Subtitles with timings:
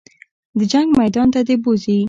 [0.57, 1.97] د جنګ میدان ته دې بوځي.